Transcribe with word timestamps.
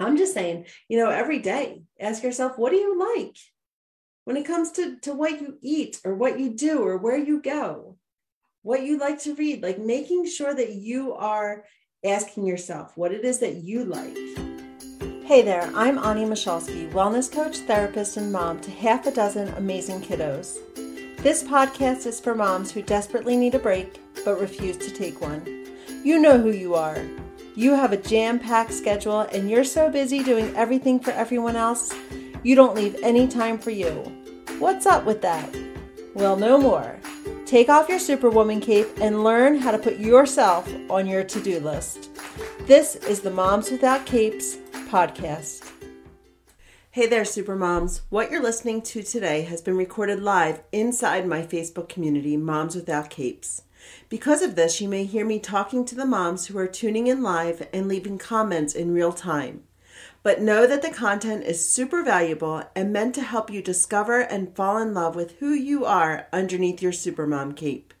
I'm 0.00 0.16
just 0.16 0.32
saying, 0.32 0.64
you 0.88 0.98
know, 0.98 1.10
every 1.10 1.40
day, 1.40 1.82
ask 2.00 2.22
yourself, 2.22 2.56
what 2.56 2.70
do 2.70 2.76
you 2.76 2.98
like 2.98 3.36
when 4.24 4.38
it 4.38 4.46
comes 4.46 4.72
to, 4.72 4.98
to 5.00 5.12
what 5.12 5.40
you 5.40 5.58
eat 5.60 6.00
or 6.04 6.14
what 6.14 6.40
you 6.40 6.50
do 6.54 6.82
or 6.82 6.96
where 6.96 7.18
you 7.18 7.42
go, 7.42 7.96
what 8.62 8.82
you 8.82 8.98
like 8.98 9.20
to 9.22 9.34
read, 9.34 9.62
like 9.62 9.78
making 9.78 10.26
sure 10.26 10.54
that 10.54 10.72
you 10.72 11.12
are 11.12 11.64
asking 12.02 12.46
yourself 12.46 12.96
what 12.96 13.12
it 13.12 13.24
is 13.26 13.40
that 13.40 13.56
you 13.56 13.84
like. 13.84 14.16
Hey 15.26 15.42
there, 15.42 15.70
I'm 15.74 15.98
Ani 15.98 16.24
Michalski, 16.24 16.90
wellness 16.92 17.30
coach, 17.30 17.58
therapist, 17.58 18.16
and 18.16 18.32
mom 18.32 18.58
to 18.62 18.70
half 18.70 19.06
a 19.06 19.10
dozen 19.10 19.48
amazing 19.54 20.00
kiddos. 20.00 20.56
This 21.18 21.42
podcast 21.42 22.06
is 22.06 22.18
for 22.18 22.34
moms 22.34 22.72
who 22.72 22.80
desperately 22.80 23.36
need 23.36 23.54
a 23.54 23.58
break 23.58 24.00
but 24.24 24.40
refuse 24.40 24.78
to 24.78 24.90
take 24.90 25.20
one. 25.20 25.44
You 26.02 26.18
know 26.18 26.40
who 26.40 26.50
you 26.52 26.74
are. 26.74 27.04
You 27.60 27.74
have 27.74 27.92
a 27.92 27.98
jam 27.98 28.38
packed 28.38 28.72
schedule 28.72 29.20
and 29.20 29.50
you're 29.50 29.64
so 29.64 29.90
busy 29.90 30.22
doing 30.22 30.50
everything 30.56 30.98
for 30.98 31.10
everyone 31.10 31.56
else, 31.56 31.92
you 32.42 32.54
don't 32.54 32.74
leave 32.74 32.96
any 33.02 33.28
time 33.28 33.58
for 33.58 33.68
you. 33.68 33.90
What's 34.58 34.86
up 34.86 35.04
with 35.04 35.20
that? 35.20 35.54
Well, 36.14 36.38
no 36.38 36.56
more. 36.56 36.98
Take 37.44 37.68
off 37.68 37.90
your 37.90 37.98
Superwoman 37.98 38.62
cape 38.62 38.88
and 39.02 39.22
learn 39.22 39.58
how 39.58 39.72
to 39.72 39.78
put 39.78 39.98
yourself 39.98 40.66
on 40.88 41.06
your 41.06 41.22
to 41.22 41.38
do 41.42 41.60
list. 41.60 42.08
This 42.60 42.94
is 42.94 43.20
the 43.20 43.30
Moms 43.30 43.70
Without 43.70 44.06
Capes 44.06 44.56
podcast. 44.88 45.70
Hey 46.92 47.08
there, 47.08 47.24
Supermoms. 47.24 48.00
What 48.08 48.30
you're 48.30 48.42
listening 48.42 48.80
to 48.84 49.02
today 49.02 49.42
has 49.42 49.60
been 49.60 49.76
recorded 49.76 50.22
live 50.22 50.62
inside 50.72 51.26
my 51.26 51.42
Facebook 51.42 51.90
community, 51.90 52.38
Moms 52.38 52.74
Without 52.74 53.10
Capes. 53.10 53.64
Because 54.08 54.42
of 54.42 54.56
this, 54.56 54.80
you 54.80 54.88
may 54.88 55.04
hear 55.04 55.24
me 55.24 55.38
talking 55.38 55.84
to 55.84 55.94
the 55.94 56.06
moms 56.06 56.46
who 56.46 56.58
are 56.58 56.66
tuning 56.66 57.06
in 57.06 57.22
live 57.22 57.68
and 57.72 57.88
leaving 57.88 58.18
comments 58.18 58.74
in 58.74 58.92
real 58.92 59.12
time. 59.12 59.64
But 60.22 60.40
know 60.40 60.66
that 60.66 60.82
the 60.82 60.90
content 60.90 61.44
is 61.44 61.70
super 61.70 62.02
valuable 62.02 62.62
and 62.76 62.92
meant 62.92 63.14
to 63.14 63.22
help 63.22 63.50
you 63.50 63.62
discover 63.62 64.20
and 64.20 64.54
fall 64.54 64.78
in 64.78 64.92
love 64.92 65.14
with 65.14 65.38
who 65.38 65.52
you 65.52 65.84
are 65.84 66.26
underneath 66.32 66.82
your 66.82 66.92
supermom 66.92 67.56
cape. 67.56 67.94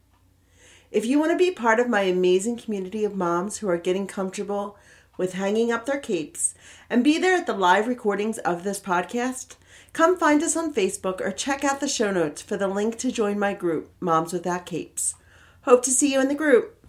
If 0.90 1.06
you 1.06 1.18
want 1.18 1.30
to 1.30 1.38
be 1.38 1.52
part 1.52 1.78
of 1.78 1.88
my 1.88 2.02
amazing 2.02 2.56
community 2.56 3.04
of 3.04 3.14
moms 3.14 3.58
who 3.58 3.68
are 3.68 3.78
getting 3.78 4.06
comfortable 4.06 4.76
with 5.16 5.34
hanging 5.34 5.70
up 5.70 5.86
their 5.86 6.00
capes 6.00 6.54
and 6.88 7.04
be 7.04 7.16
there 7.16 7.36
at 7.36 7.46
the 7.46 7.52
live 7.52 7.86
recordings 7.86 8.38
of 8.38 8.64
this 8.64 8.80
podcast, 8.80 9.56
come 9.92 10.16
find 10.16 10.42
us 10.42 10.56
on 10.56 10.74
Facebook 10.74 11.20
or 11.20 11.30
check 11.30 11.62
out 11.62 11.80
the 11.80 11.88
show 11.88 12.10
notes 12.10 12.42
for 12.42 12.56
the 12.56 12.66
link 12.66 12.98
to 12.98 13.12
join 13.12 13.38
my 13.38 13.54
group, 13.54 13.90
Moms 14.00 14.32
Without 14.32 14.66
Capes. 14.66 15.14
Hope 15.62 15.82
to 15.82 15.90
see 15.90 16.12
you 16.12 16.20
in 16.20 16.28
the 16.28 16.34
group. 16.34 16.82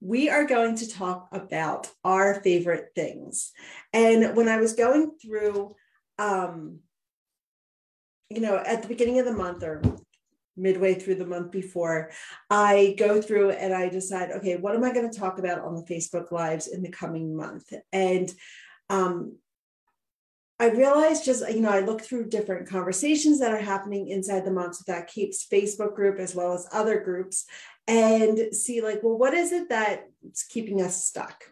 We 0.00 0.30
are 0.30 0.46
going 0.46 0.76
to 0.76 0.88
talk 0.88 1.28
about 1.30 1.90
our 2.04 2.40
favorite 2.40 2.92
things. 2.94 3.52
And 3.92 4.34
when 4.34 4.48
I 4.48 4.56
was 4.56 4.72
going 4.72 5.12
through, 5.20 5.74
um, 6.18 6.78
you 8.30 8.40
know, 8.40 8.56
at 8.56 8.80
the 8.80 8.88
beginning 8.88 9.18
of 9.18 9.26
the 9.26 9.32
month 9.32 9.62
or 9.62 9.82
midway 10.56 10.94
through 10.94 11.16
the 11.16 11.26
month 11.26 11.50
before, 11.50 12.10
I 12.48 12.94
go 12.98 13.20
through 13.20 13.50
and 13.50 13.74
I 13.74 13.90
decide, 13.90 14.30
okay, 14.30 14.56
what 14.56 14.74
am 14.74 14.84
I 14.84 14.94
going 14.94 15.10
to 15.10 15.18
talk 15.18 15.38
about 15.38 15.60
on 15.60 15.74
the 15.74 15.82
Facebook 15.82 16.32
Lives 16.32 16.66
in 16.66 16.82
the 16.82 16.90
coming 16.90 17.36
month? 17.36 17.72
And 17.92 18.32
um, 18.88 19.36
I 20.58 20.70
realized 20.70 21.24
just, 21.24 21.48
you 21.50 21.60
know, 21.60 21.70
I 21.70 21.80
look 21.80 22.00
through 22.02 22.30
different 22.30 22.68
conversations 22.68 23.38
that 23.40 23.52
are 23.52 23.60
happening 23.60 24.08
inside 24.08 24.44
the 24.44 24.50
Moms 24.50 24.82
Without 24.84 25.06
Capes 25.06 25.46
Facebook 25.46 25.94
group 25.94 26.18
as 26.18 26.34
well 26.34 26.54
as 26.54 26.66
other 26.72 27.00
groups 27.00 27.44
and 27.88 28.54
see, 28.54 28.82
like, 28.82 29.02
well, 29.02 29.18
what 29.18 29.34
is 29.34 29.50
it 29.50 29.68
that's 29.70 30.44
keeping 30.44 30.82
us 30.82 31.04
stuck? 31.04 31.42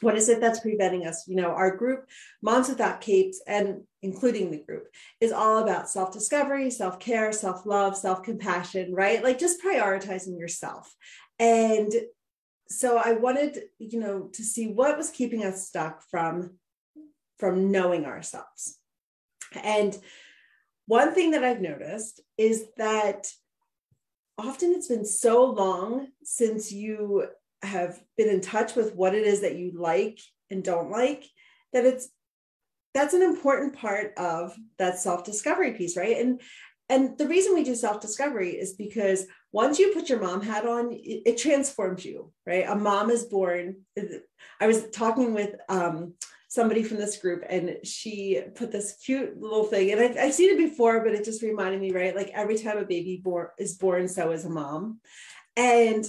What 0.00 0.16
is 0.16 0.28
it 0.28 0.40
that's 0.40 0.58
preventing 0.58 1.06
us? 1.06 1.28
You 1.28 1.36
know, 1.36 1.50
our 1.50 1.76
group, 1.76 2.08
Moms 2.42 2.68
Without 2.68 3.00
Capes, 3.00 3.40
and 3.46 3.82
including 4.02 4.50
the 4.50 4.58
group, 4.58 4.88
is 5.20 5.30
all 5.30 5.58
about 5.58 5.88
self 5.88 6.12
discovery, 6.12 6.70
self 6.70 6.98
care, 6.98 7.32
self 7.32 7.64
love, 7.64 7.96
self 7.96 8.24
compassion, 8.24 8.92
right? 8.92 9.22
Like 9.22 9.38
just 9.38 9.62
prioritizing 9.62 10.36
yourself. 10.38 10.92
And 11.38 11.92
so 12.68 13.00
I 13.02 13.12
wanted, 13.12 13.60
you 13.78 14.00
know, 14.00 14.28
to 14.32 14.42
see 14.42 14.66
what 14.66 14.98
was 14.98 15.10
keeping 15.10 15.44
us 15.44 15.68
stuck 15.68 16.02
from 16.10 16.58
from 17.38 17.70
knowing 17.70 18.04
ourselves. 18.04 18.78
And 19.62 19.96
one 20.86 21.14
thing 21.14 21.32
that 21.32 21.44
I've 21.44 21.60
noticed 21.60 22.20
is 22.36 22.66
that 22.76 23.28
often 24.42 24.72
it's 24.72 24.88
been 24.88 25.04
so 25.04 25.44
long 25.44 26.08
since 26.24 26.72
you 26.72 27.26
have 27.62 28.02
been 28.16 28.28
in 28.28 28.40
touch 28.40 28.74
with 28.74 28.94
what 28.94 29.14
it 29.14 29.24
is 29.24 29.40
that 29.42 29.56
you 29.56 29.72
like 29.74 30.18
and 30.50 30.64
don't 30.64 30.90
like 30.90 31.24
that 31.72 31.86
it's 31.86 32.08
that's 32.94 33.14
an 33.14 33.22
important 33.22 33.74
part 33.74 34.12
of 34.18 34.54
that 34.78 34.98
self-discovery 34.98 35.72
piece 35.72 35.96
right? 35.96 36.18
And 36.18 36.40
and 36.88 37.16
the 37.16 37.28
reason 37.28 37.54
we 37.54 37.64
do 37.64 37.74
self-discovery 37.74 38.50
is 38.50 38.74
because 38.74 39.26
once 39.50 39.78
you 39.78 39.94
put 39.94 40.10
your 40.10 40.20
mom 40.20 40.42
hat 40.42 40.66
on 40.66 40.92
it, 40.92 41.22
it 41.24 41.38
transforms 41.38 42.04
you 42.04 42.32
right? 42.46 42.66
A 42.68 42.74
mom 42.74 43.10
is 43.10 43.24
born 43.24 43.76
i 44.60 44.66
was 44.66 44.88
talking 44.90 45.34
with 45.34 45.54
um, 45.68 46.14
somebody 46.52 46.82
from 46.82 46.98
this 46.98 47.16
group 47.16 47.42
and 47.48 47.78
she 47.82 48.42
put 48.54 48.70
this 48.70 48.98
cute 49.02 49.40
little 49.40 49.64
thing 49.64 49.90
and 49.90 49.98
I've, 49.98 50.18
I've, 50.18 50.34
seen 50.34 50.50
it 50.50 50.58
before 50.58 51.02
but 51.02 51.14
it 51.14 51.24
just 51.24 51.40
reminded 51.40 51.80
me 51.80 51.92
right 51.92 52.14
like 52.14 52.30
every 52.34 52.58
time 52.58 52.76
a 52.76 52.84
baby 52.84 53.22
born 53.24 53.48
is 53.58 53.78
born 53.78 54.06
so 54.06 54.32
is 54.32 54.44
a 54.44 54.50
mom. 54.50 55.00
And 55.56 56.04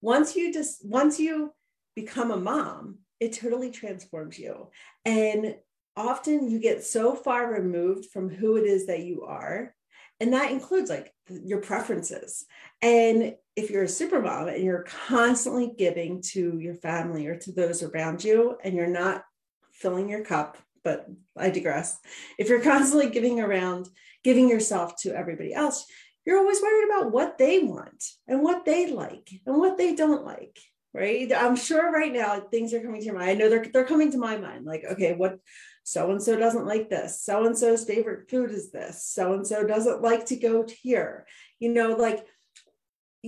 once 0.00 0.36
you 0.36 0.52
just 0.52 0.86
once 0.86 1.18
you 1.18 1.52
become 1.96 2.30
a 2.30 2.36
mom 2.36 2.98
it 3.18 3.32
totally 3.32 3.72
transforms 3.72 4.38
you. 4.38 4.68
And 5.04 5.56
often 5.96 6.48
you 6.48 6.60
get 6.60 6.84
so 6.84 7.16
far 7.16 7.52
removed 7.52 8.10
from 8.12 8.28
who 8.28 8.56
it 8.56 8.66
is 8.66 8.86
that 8.86 9.02
you 9.02 9.24
are 9.24 9.74
and 10.20 10.32
that 10.32 10.52
includes 10.52 10.90
like 10.90 11.12
your 11.28 11.60
preferences. 11.60 12.46
And 12.80 13.34
if 13.56 13.70
you're 13.70 13.84
a 13.84 13.88
super 13.88 14.20
mom 14.20 14.48
and 14.48 14.62
you're 14.62 14.84
constantly 15.08 15.72
giving 15.76 16.20
to 16.20 16.58
your 16.58 16.74
family 16.74 17.26
or 17.26 17.36
to 17.36 17.52
those 17.52 17.82
around 17.82 18.22
you 18.22 18.56
and 18.62 18.74
you're 18.74 18.86
not 18.86 19.24
filling 19.72 20.08
your 20.08 20.24
cup 20.24 20.58
but 20.84 21.06
i 21.36 21.50
digress. 21.50 21.98
If 22.38 22.48
you're 22.48 22.62
constantly 22.62 23.10
giving 23.10 23.40
around 23.40 23.88
giving 24.22 24.48
yourself 24.48 24.96
to 25.02 25.16
everybody 25.16 25.52
else 25.52 25.86
you're 26.24 26.38
always 26.38 26.60
worried 26.60 26.90
about 26.90 27.12
what 27.12 27.38
they 27.38 27.60
want 27.60 28.04
and 28.26 28.42
what 28.42 28.64
they 28.64 28.92
like 28.92 29.30
and 29.46 29.58
what 29.58 29.78
they 29.78 29.94
don't 29.94 30.24
like 30.24 30.58
right? 30.96 31.30
I'm 31.30 31.56
sure 31.56 31.92
right 31.92 32.12
now 32.12 32.40
things 32.40 32.72
are 32.72 32.80
coming 32.80 33.00
to 33.00 33.06
your 33.06 33.18
mind. 33.18 33.30
I 33.30 33.34
know 33.34 33.50
they're, 33.50 33.66
they're 33.70 33.84
coming 33.84 34.10
to 34.12 34.18
my 34.18 34.38
mind 34.38 34.64
like 34.64 34.82
okay 34.92 35.12
what 35.12 35.38
so 35.84 36.10
and 36.10 36.20
so 36.20 36.36
doesn't 36.36 36.66
like 36.66 36.90
this. 36.90 37.22
So 37.22 37.44
and 37.44 37.56
so's 37.56 37.84
favorite 37.84 38.28
food 38.30 38.50
is 38.50 38.72
this. 38.72 39.04
So 39.04 39.34
and 39.34 39.46
so 39.46 39.64
doesn't 39.64 40.02
like 40.02 40.26
to 40.26 40.36
go 40.36 40.66
here. 40.82 41.26
You 41.60 41.72
know 41.72 41.92
like 41.92 42.26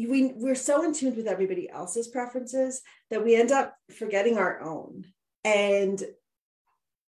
we 0.06 0.32
we're 0.36 0.54
so 0.54 0.82
in 0.84 0.92
tune 0.92 1.16
with 1.16 1.26
everybody 1.26 1.68
else's 1.68 2.08
preferences 2.08 2.82
that 3.10 3.24
we 3.24 3.34
end 3.34 3.52
up 3.52 3.74
forgetting 3.96 4.38
our 4.38 4.60
own. 4.60 5.04
And 5.44 6.02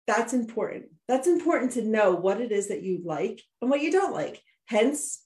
that's 0.06 0.32
important. 0.32 0.86
That's 1.08 1.26
important 1.26 1.72
to 1.72 1.82
know 1.82 2.14
what 2.14 2.40
it 2.40 2.52
is 2.52 2.68
that 2.68 2.82
you 2.82 3.00
like 3.04 3.42
and 3.60 3.70
what 3.70 3.80
you 3.80 3.90
don't 3.90 4.12
like. 4.12 4.42
Hence 4.66 5.22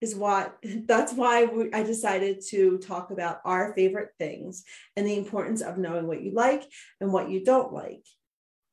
is 0.00 0.14
what 0.14 0.56
that's 0.86 1.12
why 1.12 1.44
we, 1.44 1.72
I 1.72 1.82
decided 1.82 2.42
to 2.48 2.78
talk 2.78 3.10
about 3.10 3.40
our 3.44 3.74
favorite 3.74 4.10
things 4.18 4.64
and 4.96 5.06
the 5.06 5.16
importance 5.16 5.62
of 5.62 5.78
knowing 5.78 6.06
what 6.06 6.22
you 6.22 6.32
like 6.32 6.64
and 7.00 7.12
what 7.12 7.30
you 7.30 7.44
don't 7.44 7.72
like 7.72 8.04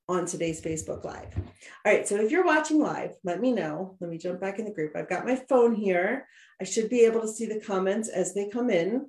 on 0.09 0.25
today's 0.25 0.59
Facebook 0.59 1.05
Live. 1.05 1.33
All 1.85 1.93
right, 1.93 2.07
so 2.07 2.15
if 2.15 2.31
you're 2.31 2.43
watching 2.43 2.79
live, 2.79 3.11
let 3.23 3.39
me 3.39 3.51
know. 3.51 3.95
Let 4.01 4.09
me 4.09 4.17
jump 4.17 4.41
back 4.41 4.57
in 4.57 4.65
the 4.65 4.73
group. 4.73 4.95
I've 4.95 5.07
got 5.07 5.25
my 5.25 5.35
phone 5.35 5.75
here. 5.75 6.27
I 6.59 6.63
should 6.63 6.89
be 6.89 7.01
able 7.01 7.21
to 7.21 7.27
see 7.27 7.45
the 7.45 7.61
comments 7.61 8.09
as 8.09 8.33
they 8.33 8.49
come 8.49 8.71
in. 8.71 9.07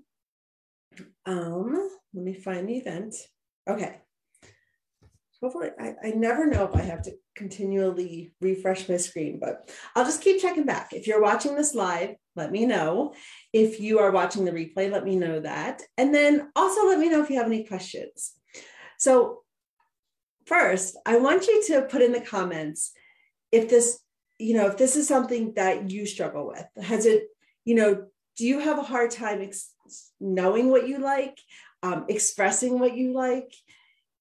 Um, 1.24 1.90
let 2.12 2.24
me 2.24 2.34
find 2.34 2.68
the 2.68 2.76
event. 2.76 3.16
Okay. 3.68 3.96
Hopefully, 5.42 5.70
I, 5.80 5.94
I 6.04 6.10
never 6.10 6.44
know 6.44 6.64
if 6.64 6.76
I 6.76 6.82
have 6.82 7.02
to 7.04 7.12
continually 7.34 8.34
refresh 8.42 8.86
my 8.86 8.98
screen, 8.98 9.40
but 9.40 9.70
I'll 9.96 10.04
just 10.04 10.20
keep 10.20 10.42
checking 10.42 10.66
back. 10.66 10.92
If 10.92 11.06
you're 11.06 11.22
watching 11.22 11.54
this 11.54 11.74
live, 11.74 12.14
let 12.36 12.52
me 12.52 12.66
know. 12.66 13.14
If 13.54 13.80
you 13.80 14.00
are 14.00 14.10
watching 14.10 14.44
the 14.44 14.52
replay, 14.52 14.92
let 14.92 15.04
me 15.04 15.16
know 15.16 15.40
that. 15.40 15.80
And 15.96 16.14
then 16.14 16.50
also 16.54 16.86
let 16.86 16.98
me 16.98 17.08
know 17.08 17.22
if 17.22 17.30
you 17.30 17.38
have 17.38 17.46
any 17.46 17.64
questions. 17.64 18.32
So 18.98 19.40
first, 20.50 20.98
I 21.06 21.16
want 21.16 21.46
you 21.46 21.62
to 21.68 21.82
put 21.82 22.02
in 22.02 22.12
the 22.12 22.20
comments 22.20 22.90
if 23.52 23.70
this, 23.70 24.00
you 24.38 24.54
know, 24.54 24.66
if 24.66 24.76
this 24.76 24.96
is 24.96 25.06
something 25.06 25.54
that 25.54 25.90
you 25.90 26.06
struggle 26.06 26.48
with. 26.48 26.66
Has 26.84 27.06
it, 27.06 27.28
you 27.64 27.76
know, 27.76 28.06
do 28.36 28.46
you 28.46 28.58
have 28.58 28.78
a 28.78 28.82
hard 28.82 29.12
time 29.12 29.40
ex- 29.40 29.72
knowing 30.20 30.68
what 30.68 30.88
you 30.88 30.98
like, 30.98 31.38
um, 31.84 32.06
expressing 32.08 32.80
what 32.80 32.96
you 32.96 33.12
like? 33.14 33.54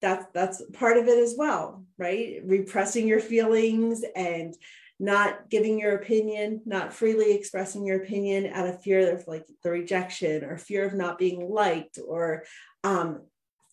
That's 0.00 0.24
that's 0.32 0.62
part 0.72 0.96
of 0.96 1.08
it 1.08 1.18
as 1.18 1.34
well, 1.36 1.84
right? 1.98 2.40
Repressing 2.44 3.08
your 3.08 3.20
feelings 3.20 4.02
and 4.14 4.54
not 4.98 5.50
giving 5.50 5.80
your 5.80 5.96
opinion, 5.96 6.62
not 6.64 6.92
freely 6.92 7.32
expressing 7.32 7.84
your 7.84 8.02
opinion 8.02 8.52
out 8.52 8.68
of 8.68 8.82
fear 8.82 9.12
of 9.12 9.26
like 9.26 9.46
the 9.64 9.70
rejection 9.70 10.44
or 10.44 10.56
fear 10.58 10.86
of 10.86 10.94
not 10.94 11.18
being 11.18 11.50
liked 11.50 11.98
or 12.06 12.44
um, 12.84 13.22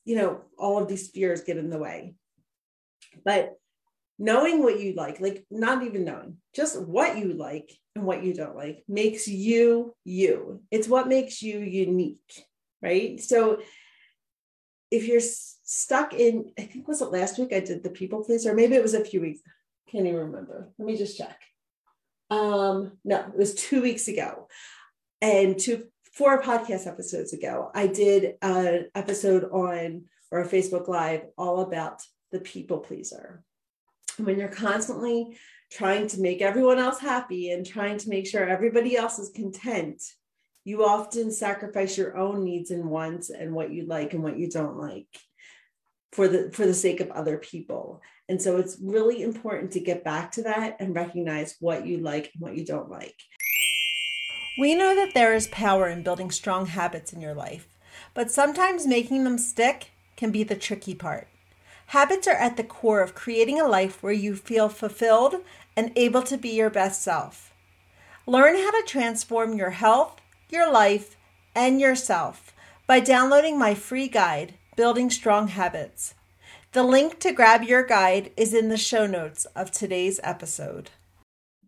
you 0.05 0.15
know, 0.15 0.41
all 0.57 0.81
of 0.81 0.87
these 0.87 1.09
fears 1.09 1.41
get 1.41 1.57
in 1.57 1.69
the 1.69 1.77
way. 1.77 2.15
But 3.23 3.53
knowing 4.19 4.63
what 4.63 4.79
you 4.79 4.93
like, 4.93 5.19
like 5.19 5.45
not 5.51 5.83
even 5.83 6.05
knowing, 6.05 6.37
just 6.55 6.81
what 6.81 7.17
you 7.17 7.33
like 7.33 7.71
and 7.95 8.05
what 8.05 8.23
you 8.23 8.33
don't 8.33 8.55
like 8.55 8.83
makes 8.87 9.27
you 9.27 9.95
you. 10.03 10.61
It's 10.71 10.87
what 10.87 11.07
makes 11.07 11.41
you 11.41 11.59
unique, 11.59 12.45
right? 12.81 13.19
So 13.19 13.61
if 14.89 15.07
you're 15.07 15.21
stuck 15.21 16.13
in, 16.13 16.51
I 16.57 16.63
think 16.63 16.87
was 16.87 17.01
it 17.01 17.11
last 17.11 17.37
week 17.37 17.53
I 17.53 17.59
did 17.59 17.83
the 17.83 17.89
people 17.89 18.23
pleaser, 18.23 18.53
maybe 18.53 18.75
it 18.75 18.83
was 18.83 18.93
a 18.93 19.03
few 19.03 19.21
weeks. 19.21 19.41
Can't 19.91 20.05
even 20.05 20.19
remember. 20.19 20.69
Let 20.77 20.85
me 20.85 20.97
just 20.97 21.17
check. 21.17 21.39
Um, 22.29 22.93
no, 23.05 23.19
it 23.19 23.37
was 23.37 23.55
two 23.55 23.81
weeks 23.81 24.07
ago. 24.07 24.47
And 25.21 25.57
two 25.57 25.85
four 26.13 26.41
podcast 26.41 26.87
episodes 26.87 27.33
ago, 27.33 27.71
I 27.73 27.87
did 27.87 28.35
an 28.41 28.87
episode 28.95 29.45
on 29.51 30.05
or 30.31 30.41
a 30.41 30.47
Facebook 30.47 30.87
Live 30.87 31.21
all 31.37 31.61
about 31.61 32.01
the 32.31 32.39
people 32.39 32.79
pleaser. 32.79 33.43
When 34.17 34.39
you're 34.39 34.47
constantly 34.47 35.37
trying 35.71 36.07
to 36.07 36.21
make 36.21 36.41
everyone 36.41 36.79
else 36.79 36.99
happy 36.99 37.51
and 37.51 37.65
trying 37.65 37.97
to 37.99 38.09
make 38.09 38.27
sure 38.27 38.47
everybody 38.47 38.95
else 38.95 39.19
is 39.19 39.29
content, 39.29 40.01
you 40.63 40.83
often 40.85 41.31
sacrifice 41.31 41.97
your 41.97 42.17
own 42.17 42.43
needs 42.43 42.71
and 42.71 42.89
wants 42.89 43.29
and 43.29 43.53
what 43.53 43.71
you 43.71 43.85
like 43.85 44.13
and 44.13 44.23
what 44.23 44.37
you 44.37 44.49
don't 44.49 44.77
like 44.77 45.07
for 46.11 46.27
the 46.27 46.51
for 46.51 46.65
the 46.65 46.73
sake 46.73 46.99
of 46.99 47.11
other 47.11 47.37
people. 47.37 48.01
And 48.29 48.41
so 48.41 48.57
it's 48.57 48.77
really 48.81 49.21
important 49.21 49.71
to 49.71 49.79
get 49.79 50.03
back 50.03 50.31
to 50.33 50.43
that 50.43 50.77
and 50.79 50.95
recognize 50.95 51.55
what 51.59 51.85
you 51.85 51.99
like 51.99 52.31
and 52.33 52.41
what 52.41 52.57
you 52.57 52.65
don't 52.65 52.89
like. 52.89 53.15
We 54.59 54.75
know 54.75 54.95
that 54.95 55.13
there 55.13 55.33
is 55.33 55.47
power 55.47 55.87
in 55.87 56.03
building 56.03 56.31
strong 56.31 56.65
habits 56.65 57.13
in 57.13 57.21
your 57.21 57.35
life, 57.35 57.67
but 58.13 58.31
sometimes 58.31 58.87
making 58.87 59.23
them 59.23 59.37
stick 59.37 59.91
can 60.15 60.31
be 60.31 60.43
the 60.43 60.55
tricky 60.55 60.95
part. 60.95 61.27
Habits 61.91 62.27
are 62.27 62.35
at 62.35 62.57
the 62.57 62.65
core 62.65 63.01
of 63.01 63.15
creating 63.15 63.61
a 63.61 63.67
life 63.67 64.03
where 64.03 64.11
you 64.11 64.35
feel 64.35 64.67
fulfilled 64.67 65.35
and 65.75 65.93
able 65.95 66.21
to 66.23 66.37
be 66.37 66.49
your 66.49 66.69
best 66.69 67.01
self. 67.01 67.53
Learn 68.25 68.55
how 68.55 68.71
to 68.71 68.83
transform 68.85 69.57
your 69.57 69.69
health, 69.69 70.19
your 70.49 70.69
life, 70.69 71.15
and 71.55 71.79
yourself 71.79 72.53
by 72.87 72.99
downloading 72.99 73.57
my 73.57 73.73
free 73.73 74.09
guide, 74.09 74.55
Building 74.75 75.09
Strong 75.09 75.49
Habits. 75.49 76.13
The 76.73 76.83
link 76.83 77.19
to 77.19 77.31
grab 77.31 77.63
your 77.63 77.85
guide 77.85 78.31
is 78.35 78.53
in 78.53 78.67
the 78.67 78.77
show 78.77 79.07
notes 79.07 79.45
of 79.55 79.71
today's 79.71 80.19
episode. 80.23 80.89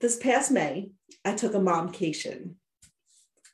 This 0.02 0.18
past 0.18 0.52
May, 0.52 0.92
I 1.24 1.34
took 1.34 1.54
a 1.54 1.62
momcation. 1.62 2.58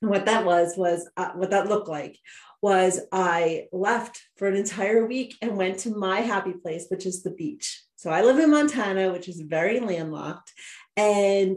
And 0.02 0.10
what 0.10 0.26
that 0.26 0.46
was, 0.46 0.76
was 0.76 1.08
uh, 1.16 1.30
what 1.36 1.52
that 1.52 1.70
looked 1.70 1.88
like 1.88 2.18
was 2.66 3.00
I 3.12 3.68
left 3.72 4.20
for 4.38 4.48
an 4.48 4.56
entire 4.56 5.06
week 5.06 5.36
and 5.40 5.56
went 5.56 5.78
to 5.82 5.92
my 5.92 6.22
happy 6.22 6.54
place, 6.54 6.88
which 6.90 7.06
is 7.06 7.22
the 7.22 7.30
beach. 7.30 7.84
So 7.96 8.10
I 8.10 8.24
live 8.24 8.40
in 8.40 8.50
Montana, 8.50 9.12
which 9.12 9.30
is 9.30 9.40
very 9.42 9.80
landlocked. 9.80 10.52
And 10.98 11.56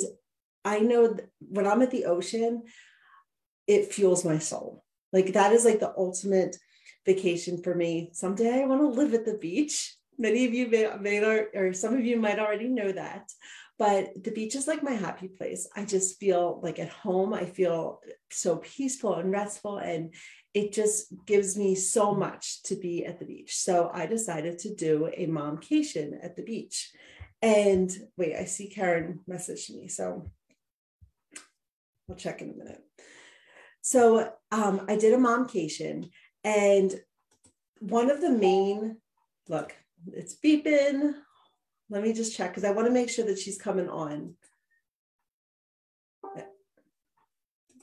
I 0.67 0.81
know 0.81 1.17
when 1.39 1.67
I'm 1.67 1.81
at 1.81 1.93
the 1.93 2.05
ocean, 2.05 2.65
it 3.67 3.91
fuels 3.91 4.23
my 4.23 4.39
soul. 4.39 4.85
Like 5.11 5.33
that 5.33 5.55
is 5.55 5.65
like 5.65 5.81
the 5.81 5.95
ultimate 5.97 6.59
vacation 7.07 7.63
for 7.63 7.75
me. 7.75 8.11
Someday 8.13 8.61
I 8.61 8.67
want 8.67 8.83
to 8.83 8.89
live 8.89 9.15
at 9.15 9.25
the 9.25 9.39
beach. 9.39 9.97
Many 10.19 10.45
of 10.45 10.53
you 10.53 10.69
may, 10.69 10.91
may 11.01 11.47
or 11.55 11.73
some 11.73 11.95
of 11.95 12.05
you 12.05 12.21
might 12.21 12.39
already 12.39 12.69
know 12.69 12.93
that 12.93 13.31
but 13.79 14.25
the 14.25 14.33
beach 14.33 14.57
is 14.57 14.67
like 14.67 14.83
my 14.83 14.93
happy 14.93 15.29
place. 15.29 15.69
I 15.77 15.85
just 15.85 16.19
feel 16.19 16.61
like 16.63 16.81
at 16.81 16.89
home. 16.89 17.33
I 17.33 17.45
feel 17.45 18.01
so 18.31 18.57
peaceful 18.57 19.15
and 19.15 19.31
restful, 19.31 19.79
and 19.79 20.13
it 20.59 20.73
just 20.73 21.15
gives 21.25 21.57
me 21.57 21.77
so 21.77 22.13
much 22.13 22.63
to 22.65 22.75
be 22.75 23.07
at 23.07 23.21
the 23.21 23.25
beach. 23.25 23.57
So 23.57 23.91
I 23.95 24.07
decided 24.07 24.59
to 24.61 24.75
do 24.75 25.09
a 25.17 25.27
momcation 25.27 26.19
at 26.21 26.35
the 26.35 26.43
beach. 26.43 26.91
And 27.41 27.89
wait, 28.17 28.35
I 28.35 28.45
see 28.45 28.69
Karen 28.69 29.21
messaged 29.31 29.71
me. 29.71 29.87
So 29.87 30.29
we'll 32.09 32.19
check 32.19 32.43
in 32.43 32.51
a 32.51 32.55
minute. 32.55 32.83
So 33.83 34.33
um, 34.51 34.85
I 34.89 34.97
did 34.97 35.15
a 35.15 35.19
momcation, 35.19 36.11
and 36.43 36.93
one 37.79 38.11
of 38.11 38.21
the 38.21 38.31
main 38.31 38.97
look, 39.49 39.75
it's 40.13 40.37
beeping. 40.45 41.15
Let 41.89 42.03
me 42.03 42.13
just 42.13 42.37
check 42.37 42.51
because 42.51 42.65
I 42.65 42.73
want 42.73 42.89
to 42.89 42.93
make 42.93 43.09
sure 43.09 43.25
that 43.27 43.39
she's 43.39 43.57
coming 43.57 43.89
on. 43.89 44.35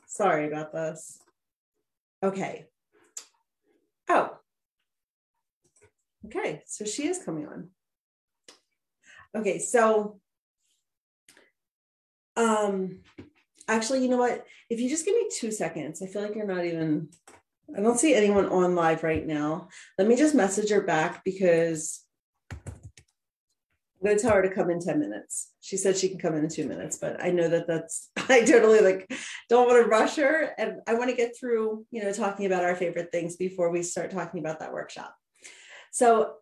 Sorry 0.06 0.48
about 0.48 0.74
this. 0.74 1.25
Okay. 2.26 2.66
Oh. 4.10 4.32
Okay, 6.26 6.64
so 6.66 6.84
she 6.86 7.08
is 7.08 7.20
coming 7.24 7.48
on. 7.48 7.70
Okay, 9.38 9.60
so 9.60 10.20
um 12.36 13.02
actually, 13.68 14.02
you 14.02 14.10
know 14.10 14.18
what? 14.18 14.44
If 14.72 14.80
you 14.80 14.90
just 14.90 15.06
give 15.06 15.14
me 15.14 15.30
two 15.32 15.52
seconds, 15.52 16.02
I 16.02 16.08
feel 16.08 16.24
like 16.24 16.36
you're 16.36 16.48
not 16.48 16.66
even 16.66 17.10
I 17.78 17.82
don't 17.82 18.00
see 18.00 18.16
anyone 18.16 18.50
on 18.50 18.74
live 18.74 19.04
right 19.04 19.26
now. 19.26 19.70
Let 20.00 20.08
me 20.08 20.16
just 20.16 20.34
message 20.34 20.72
her 20.72 20.82
back 20.82 21.24
because 21.24 22.05
going 24.06 24.18
to 24.18 24.22
tell 24.22 24.36
her 24.36 24.42
to 24.42 24.54
come 24.54 24.70
in 24.70 24.80
10 24.80 25.00
minutes. 25.00 25.52
She 25.62 25.78
said 25.78 25.98
she 25.98 26.10
can 26.10 26.20
come 26.20 26.36
in 26.36 26.48
two 26.48 26.68
minutes, 26.68 26.98
but 26.98 27.22
I 27.22 27.32
know 27.32 27.50
that 27.50 27.68
that's, 27.68 28.10
I 28.30 28.46
totally 28.46 28.80
like, 28.80 29.12
don't 29.50 29.68
want 29.68 29.84
to 29.84 29.90
rush 29.90 30.16
her. 30.16 30.54
And 30.58 30.82
I 30.88 30.94
want 30.94 31.10
to 31.10 31.16
get 31.16 31.38
through, 31.38 31.86
you 31.92 32.04
know, 32.04 32.14
talking 32.14 32.46
about 32.46 32.64
our 32.64 32.76
favorite 32.76 33.12
things 33.12 33.36
before 33.36 33.72
we 33.72 33.84
start 33.84 34.12
talking 34.12 34.40
about 34.40 34.60
that 34.60 34.74
workshop. 34.74 35.16
So, 35.92 36.34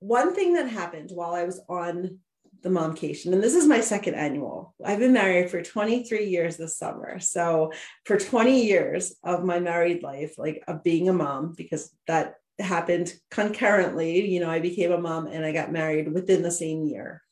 one 0.00 0.34
thing 0.34 0.54
that 0.54 0.68
happened 0.68 1.10
while 1.14 1.34
I 1.34 1.44
was 1.44 1.62
on 1.66 2.18
the 2.62 2.68
momcation, 2.68 3.32
and 3.32 3.42
this 3.42 3.54
is 3.54 3.66
my 3.66 3.80
second 3.80 4.14
annual. 4.16 4.74
I've 4.84 4.98
been 4.98 5.14
married 5.14 5.50
for 5.50 5.62
23 5.62 6.26
years 6.26 6.58
this 6.58 6.76
summer. 6.76 7.18
So, 7.20 7.72
for 8.04 8.18
20 8.18 8.64
years 8.66 9.14
of 9.24 9.44
my 9.44 9.60
married 9.60 10.02
life, 10.02 10.34
like 10.36 10.62
of 10.68 10.82
being 10.82 11.08
a 11.08 11.12
mom, 11.14 11.54
because 11.56 11.90
that 12.06 12.34
happened 12.58 13.12
concurrently. 13.30 14.28
You 14.28 14.40
know, 14.40 14.50
I 14.50 14.60
became 14.60 14.92
a 14.92 14.98
mom 14.98 15.26
and 15.26 15.44
I 15.44 15.52
got 15.52 15.72
married 15.72 16.12
within 16.12 16.42
the 16.42 16.50
same 16.50 16.84
year. 16.84 17.22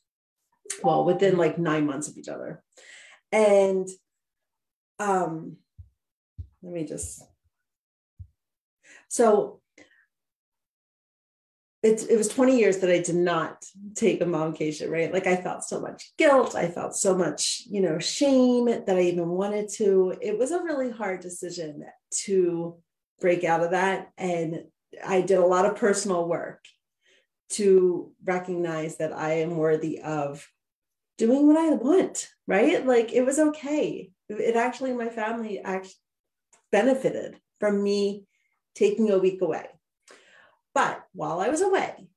Well, 0.83 1.05
within 1.05 1.37
like 1.37 1.57
nine 1.57 1.85
months 1.85 2.07
of 2.07 2.17
each 2.17 2.27
other. 2.27 2.63
And 3.31 3.87
um, 4.99 5.57
let 6.61 6.73
me 6.73 6.85
just 6.85 7.23
so 9.07 9.59
it, 11.83 12.09
it 12.09 12.17
was 12.17 12.29
20 12.29 12.57
years 12.57 12.77
that 12.77 12.89
I 12.89 12.99
did 12.99 13.15
not 13.15 13.63
take 13.93 14.21
a 14.21 14.25
momcation, 14.25 14.89
right? 14.89 15.13
Like 15.13 15.27
I 15.27 15.35
felt 15.35 15.65
so 15.65 15.81
much 15.81 16.13
guilt. 16.17 16.55
I 16.55 16.69
felt 16.69 16.95
so 16.95 17.15
much, 17.15 17.63
you 17.69 17.81
know, 17.81 17.99
shame 17.99 18.65
that 18.65 18.89
I 18.89 19.01
even 19.01 19.27
wanted 19.27 19.69
to. 19.73 20.15
It 20.21 20.39
was 20.39 20.51
a 20.51 20.63
really 20.63 20.89
hard 20.89 21.19
decision 21.19 21.83
to 22.23 22.77
break 23.19 23.43
out 23.43 23.61
of 23.61 23.71
that 23.71 24.11
and 24.17 24.63
I 25.05 25.21
did 25.21 25.37
a 25.37 25.45
lot 25.45 25.65
of 25.65 25.75
personal 25.75 26.27
work 26.27 26.63
to 27.51 28.11
recognize 28.23 28.97
that 28.97 29.13
I 29.13 29.33
am 29.33 29.57
worthy 29.57 30.01
of 30.01 30.47
doing 31.17 31.47
what 31.47 31.57
I 31.57 31.69
want, 31.69 32.27
right? 32.47 32.85
Like 32.85 33.13
it 33.13 33.25
was 33.25 33.39
okay. 33.39 34.11
It 34.29 34.55
actually, 34.55 34.93
my 34.93 35.09
family 35.09 35.59
actually 35.59 35.93
benefited 36.71 37.39
from 37.59 37.83
me 37.83 38.25
taking 38.75 39.11
a 39.11 39.19
week 39.19 39.41
away. 39.41 39.67
But 40.73 41.03
while 41.13 41.39
I 41.39 41.49
was 41.49 41.61
away, 41.61 42.07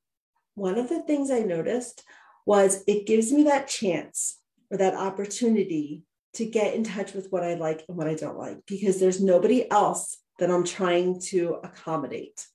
one 0.55 0.79
of 0.79 0.89
the 0.89 1.03
things 1.03 1.31
I 1.31 1.41
noticed 1.41 2.03
was 2.47 2.83
it 2.87 3.07
gives 3.07 3.31
me 3.33 3.45
that 3.45 3.69
chance 3.69 4.39
or 4.71 4.79
that 4.79 4.95
opportunity 4.95 6.03
to 6.35 6.47
get 6.47 6.75
in 6.75 6.85
touch 6.85 7.13
with 7.13 7.31
what 7.31 7.43
I 7.43 7.55
like 7.55 7.85
and 7.89 7.97
what 7.97 8.09
I 8.09 8.15
don't 8.15 8.39
like 8.39 8.59
because 8.67 8.99
there's 8.99 9.23
nobody 9.23 9.71
else 9.71 10.19
that 10.39 10.51
I'm 10.51 10.65
trying 10.65 11.21
to 11.21 11.59
accommodate 11.63 12.47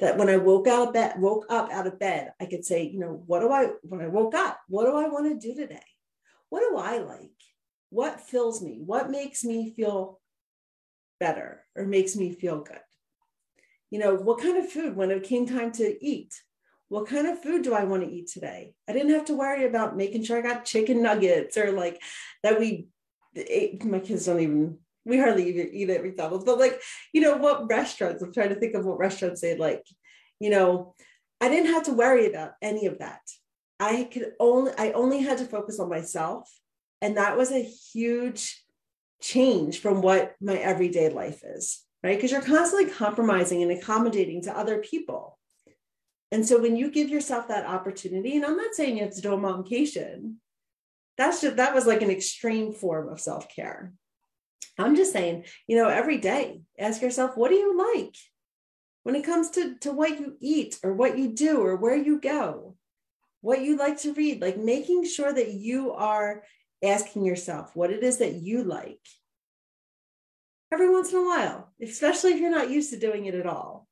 that 0.00 0.18
when 0.18 0.28
I 0.28 0.36
woke 0.36 0.66
out 0.66 0.88
of 0.88 0.94
bed, 0.94 1.14
woke 1.18 1.46
up 1.48 1.70
out 1.70 1.86
of 1.86 1.98
bed, 1.98 2.32
I 2.40 2.46
could 2.46 2.64
say, 2.64 2.84
you 2.84 2.98
know, 2.98 3.22
what 3.26 3.40
do 3.40 3.50
I, 3.50 3.70
when 3.82 4.00
I 4.00 4.08
woke 4.08 4.34
up, 4.34 4.60
what 4.68 4.84
do 4.84 4.96
I 4.96 5.08
want 5.08 5.28
to 5.28 5.46
do 5.48 5.54
today? 5.54 5.80
What 6.48 6.60
do 6.60 6.76
I 6.76 6.98
like? 6.98 7.30
What 7.90 8.20
fills 8.20 8.62
me? 8.62 8.80
What 8.84 9.10
makes 9.10 9.44
me 9.44 9.70
feel 9.70 10.20
better 11.20 11.64
or 11.76 11.84
makes 11.84 12.16
me 12.16 12.32
feel 12.32 12.60
good? 12.60 12.80
You 13.90 13.98
know, 13.98 14.14
what 14.14 14.40
kind 14.40 14.56
of 14.56 14.70
food, 14.70 14.96
when 14.96 15.10
it 15.10 15.24
came 15.24 15.46
time 15.46 15.72
to 15.72 16.04
eat, 16.04 16.34
what 16.88 17.08
kind 17.08 17.26
of 17.26 17.42
food 17.42 17.62
do 17.62 17.74
I 17.74 17.84
want 17.84 18.02
to 18.02 18.10
eat 18.10 18.28
today? 18.28 18.74
I 18.88 18.92
didn't 18.92 19.12
have 19.12 19.24
to 19.26 19.34
worry 19.34 19.64
about 19.64 19.96
making 19.96 20.24
sure 20.24 20.38
I 20.38 20.42
got 20.42 20.64
chicken 20.64 21.02
nuggets 21.02 21.56
or 21.56 21.72
like 21.72 22.02
that 22.42 22.58
we 22.60 22.88
ate. 23.34 23.84
My 23.84 23.98
kids 23.98 24.26
don't 24.26 24.40
even 24.40 24.78
we 25.04 25.18
hardly 25.18 25.48
even 25.48 25.70
eat 25.72 25.90
at 25.90 26.02
McDonald's, 26.02 26.44
but 26.44 26.58
like, 26.58 26.80
you 27.12 27.20
know, 27.20 27.36
what 27.36 27.68
restaurants, 27.68 28.22
I'm 28.22 28.32
trying 28.32 28.50
to 28.50 28.54
think 28.54 28.74
of 28.74 28.84
what 28.84 28.98
restaurants 28.98 29.40
they 29.40 29.56
like, 29.56 29.84
you 30.40 30.50
know, 30.50 30.94
I 31.40 31.48
didn't 31.48 31.72
have 31.72 31.84
to 31.84 31.92
worry 31.92 32.26
about 32.26 32.52
any 32.62 32.86
of 32.86 32.98
that. 32.98 33.20
I 33.80 34.04
could 34.04 34.32
only, 34.38 34.72
I 34.78 34.92
only 34.92 35.20
had 35.20 35.38
to 35.38 35.44
focus 35.44 35.80
on 35.80 35.88
myself. 35.88 36.48
And 37.00 37.16
that 37.16 37.36
was 37.36 37.50
a 37.50 37.62
huge 37.62 38.62
change 39.20 39.80
from 39.80 40.02
what 40.02 40.34
my 40.40 40.56
everyday 40.56 41.08
life 41.08 41.42
is, 41.44 41.82
right? 42.04 42.16
Because 42.16 42.30
you're 42.30 42.42
constantly 42.42 42.90
compromising 42.92 43.62
and 43.62 43.72
accommodating 43.72 44.42
to 44.42 44.56
other 44.56 44.78
people. 44.78 45.38
And 46.30 46.46
so 46.46 46.60
when 46.60 46.76
you 46.76 46.90
give 46.90 47.08
yourself 47.08 47.48
that 47.48 47.66
opportunity, 47.66 48.36
and 48.36 48.44
I'm 48.44 48.56
not 48.56 48.74
saying 48.74 48.96
you 48.96 49.02
have 49.02 49.12
that's 51.18 51.40
just 51.40 51.56
that 51.56 51.74
was 51.74 51.86
like 51.86 52.02
an 52.02 52.10
extreme 52.10 52.72
form 52.72 53.08
of 53.08 53.20
self-care. 53.20 53.92
I'm 54.78 54.96
just 54.96 55.12
saying, 55.12 55.44
you 55.66 55.76
know, 55.76 55.88
every 55.88 56.18
day, 56.18 56.62
ask 56.78 57.02
yourself, 57.02 57.36
what 57.36 57.50
do 57.50 57.56
you 57.56 57.94
like? 57.94 58.16
When 59.02 59.16
it 59.16 59.24
comes 59.24 59.50
to, 59.50 59.76
to 59.80 59.92
what 59.92 60.18
you 60.18 60.36
eat 60.40 60.78
or 60.82 60.94
what 60.94 61.18
you 61.18 61.28
do 61.28 61.60
or 61.60 61.76
where 61.76 61.96
you 61.96 62.20
go, 62.20 62.76
what 63.40 63.62
you 63.62 63.76
like 63.76 63.98
to 64.02 64.14
read, 64.14 64.40
like 64.40 64.56
making 64.56 65.04
sure 65.04 65.32
that 65.32 65.52
you 65.52 65.92
are 65.92 66.44
asking 66.82 67.24
yourself 67.24 67.74
what 67.74 67.90
it 67.90 68.02
is 68.02 68.18
that 68.18 68.34
you 68.34 68.62
like 68.62 69.00
every 70.72 70.90
once 70.90 71.12
in 71.12 71.18
a 71.18 71.24
while, 71.24 71.70
especially 71.82 72.32
if 72.32 72.40
you're 72.40 72.50
not 72.50 72.70
used 72.70 72.90
to 72.90 72.98
doing 72.98 73.26
it 73.26 73.34
at 73.34 73.46
all. 73.46 73.88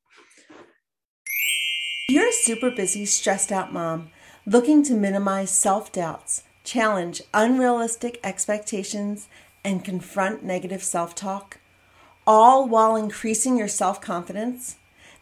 You're 2.08 2.28
a 2.28 2.32
super 2.32 2.70
busy, 2.70 3.04
stressed 3.04 3.52
out 3.52 3.72
mom 3.72 4.10
looking 4.46 4.82
to 4.84 4.94
minimize 4.94 5.50
self 5.50 5.92
doubts, 5.92 6.42
challenge 6.64 7.22
unrealistic 7.34 8.18
expectations, 8.24 9.28
and 9.64 9.84
confront 9.84 10.44
negative 10.44 10.82
self 10.82 11.14
talk, 11.14 11.58
all 12.26 12.68
while 12.68 12.96
increasing 12.96 13.56
your 13.56 13.68
self 13.68 14.00
confidence. 14.00 14.76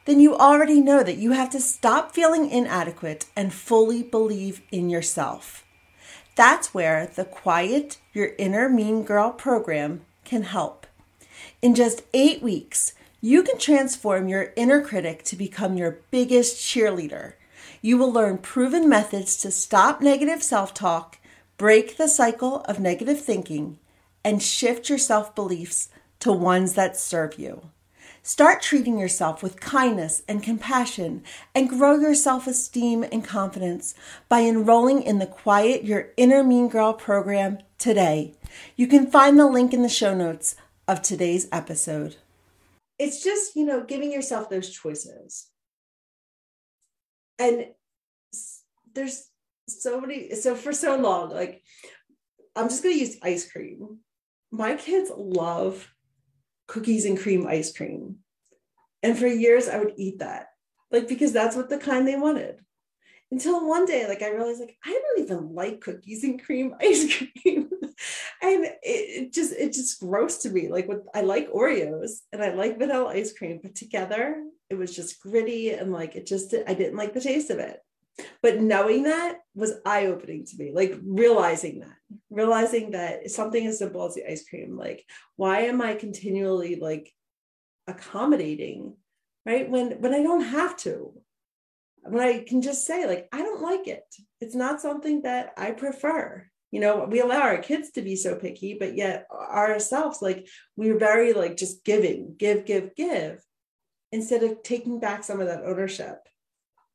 Then 0.04 0.20
you 0.20 0.36
already 0.36 0.80
know 0.80 1.02
that 1.02 1.18
you 1.18 1.32
have 1.32 1.50
to 1.50 1.60
stop 1.60 2.14
feeling 2.14 2.50
inadequate 2.50 3.26
and 3.36 3.52
fully 3.52 4.02
believe 4.02 4.62
in 4.72 4.88
yourself. 4.88 5.66
That's 6.34 6.72
where 6.72 7.06
the 7.06 7.24
Quiet 7.24 7.98
Your 8.14 8.30
Inner 8.38 8.68
Mean 8.68 9.02
Girl 9.02 9.30
program 9.30 10.02
can 10.24 10.44
help. 10.44 10.86
In 11.60 11.74
just 11.74 12.02
eight 12.14 12.40
weeks, 12.42 12.94
you 13.20 13.42
can 13.42 13.58
transform 13.58 14.28
your 14.28 14.52
inner 14.54 14.80
critic 14.80 15.24
to 15.24 15.36
become 15.36 15.76
your 15.76 15.98
biggest 16.10 16.56
cheerleader. 16.56 17.32
You 17.82 17.98
will 17.98 18.12
learn 18.12 18.38
proven 18.38 18.88
methods 18.88 19.36
to 19.38 19.50
stop 19.50 20.00
negative 20.00 20.42
self 20.42 20.72
talk, 20.72 21.18
break 21.56 21.96
the 21.96 22.08
cycle 22.08 22.60
of 22.62 22.78
negative 22.78 23.20
thinking, 23.20 23.78
and 24.24 24.42
shift 24.42 24.88
your 24.88 24.98
self 24.98 25.34
beliefs 25.34 25.88
to 26.20 26.32
ones 26.32 26.74
that 26.74 26.96
serve 26.96 27.38
you. 27.38 27.70
Start 28.22 28.60
treating 28.60 28.98
yourself 28.98 29.42
with 29.42 29.58
kindness 29.58 30.22
and 30.28 30.42
compassion 30.42 31.22
and 31.54 31.68
grow 31.68 31.98
your 31.98 32.14
self 32.14 32.46
esteem 32.46 33.02
and 33.04 33.24
confidence 33.24 33.94
by 34.28 34.40
enrolling 34.40 35.02
in 35.02 35.18
the 35.18 35.26
Quiet 35.26 35.84
Your 35.84 36.08
Inner 36.16 36.44
Mean 36.44 36.68
Girl 36.68 36.92
program 36.92 37.58
today. 37.78 38.34
You 38.76 38.86
can 38.86 39.10
find 39.10 39.38
the 39.38 39.46
link 39.46 39.72
in 39.72 39.82
the 39.82 39.88
show 39.88 40.14
notes 40.14 40.56
of 40.86 41.00
today's 41.00 41.48
episode. 41.52 42.16
It's 42.98 43.22
just, 43.22 43.56
you 43.56 43.64
know, 43.64 43.82
giving 43.84 44.12
yourself 44.12 44.50
those 44.50 44.70
choices. 44.70 45.48
And 47.38 47.68
there's 48.94 49.28
so 49.68 50.00
many, 50.00 50.34
so 50.34 50.54
for 50.54 50.72
so 50.72 50.96
long, 50.96 51.30
like, 51.30 51.62
I'm 52.56 52.68
just 52.68 52.82
going 52.82 52.94
to 52.94 53.00
use 53.00 53.16
ice 53.22 53.50
cream. 53.50 54.00
My 54.50 54.74
kids 54.76 55.10
love 55.16 55.92
cookies 56.66 57.04
and 57.04 57.18
cream 57.18 57.46
ice 57.46 57.72
cream. 57.72 58.16
And 59.02 59.18
for 59.18 59.26
years, 59.26 59.68
I 59.68 59.78
would 59.78 59.94
eat 59.96 60.18
that, 60.18 60.48
like, 60.90 61.08
because 61.08 61.32
that's 61.32 61.56
what 61.56 61.68
the 61.68 61.78
kind 61.78 62.06
they 62.06 62.16
wanted. 62.16 62.60
Until 63.30 63.68
one 63.68 63.84
day 63.84 64.08
like 64.08 64.22
i 64.22 64.30
realized 64.30 64.58
like 64.58 64.78
i 64.82 64.90
don't 64.90 65.22
even 65.22 65.54
like 65.54 65.82
cookies 65.82 66.24
and 66.24 66.42
cream 66.42 66.74
ice 66.80 67.14
cream. 67.14 67.68
And 68.40 68.64
it, 68.64 68.76
it, 68.82 69.32
just 69.34 69.52
it 69.52 69.74
just 69.74 70.00
gross 70.00 70.38
to 70.38 70.50
me. 70.50 70.68
Like 70.68 70.88
with 70.88 71.02
i 71.14 71.20
like 71.20 71.52
oreos 71.52 72.20
and 72.32 72.42
i 72.42 72.54
like 72.54 72.78
vanilla 72.78 73.10
ice 73.10 73.34
cream 73.34 73.60
but 73.62 73.74
together 73.74 74.42
it 74.70 74.76
was 74.76 74.96
just 74.96 75.20
gritty 75.20 75.70
and 75.72 75.92
like 75.92 76.16
it 76.16 76.26
just 76.26 76.54
i 76.66 76.72
didn't 76.72 76.96
like 76.96 77.12
the 77.12 77.20
taste 77.20 77.50
of 77.50 77.58
it 77.58 77.80
but 78.42 78.60
knowing 78.60 79.04
that 79.04 79.38
was 79.54 79.74
eye-opening 79.84 80.44
to 80.44 80.56
me 80.58 80.72
like 80.72 80.98
realizing 81.02 81.80
that 81.80 81.96
realizing 82.30 82.92
that 82.92 83.30
something 83.30 83.66
as 83.66 83.78
simple 83.78 84.04
as 84.06 84.14
the 84.14 84.30
ice 84.30 84.48
cream 84.48 84.76
like 84.76 85.04
why 85.36 85.60
am 85.62 85.80
i 85.82 85.94
continually 85.94 86.76
like 86.76 87.12
accommodating 87.86 88.94
right 89.46 89.68
when 89.70 90.00
when 90.00 90.14
i 90.14 90.22
don't 90.22 90.42
have 90.44 90.76
to 90.76 91.12
when 92.02 92.22
I 92.22 92.44
can 92.46 92.62
just 92.62 92.86
say, 92.86 93.06
like, 93.06 93.28
I 93.32 93.38
don't 93.38 93.62
like 93.62 93.86
it. 93.86 94.04
It's 94.40 94.54
not 94.54 94.80
something 94.80 95.22
that 95.22 95.52
I 95.56 95.72
prefer. 95.72 96.46
You 96.70 96.80
know, 96.80 97.06
we 97.10 97.20
allow 97.20 97.40
our 97.40 97.58
kids 97.58 97.90
to 97.92 98.02
be 98.02 98.14
so 98.16 98.36
picky, 98.36 98.76
but 98.78 98.96
yet 98.96 99.26
ourselves, 99.32 100.20
like, 100.20 100.46
we're 100.76 100.98
very 100.98 101.32
like 101.32 101.56
just 101.56 101.84
giving, 101.84 102.34
give, 102.38 102.66
give, 102.66 102.94
give, 102.94 103.42
instead 104.12 104.42
of 104.42 104.62
taking 104.62 105.00
back 105.00 105.24
some 105.24 105.40
of 105.40 105.48
that 105.48 105.64
ownership 105.64 106.18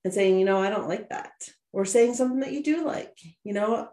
and 0.03 0.13
saying, 0.13 0.39
you 0.39 0.45
know, 0.45 0.59
I 0.59 0.69
don't 0.69 0.89
like 0.89 1.09
that, 1.09 1.33
or 1.71 1.85
saying 1.85 2.13
something 2.15 2.41
that 2.41 2.51
you 2.51 2.63
do 2.63 2.85
like, 2.85 3.17
you 3.43 3.53
know, 3.53 3.89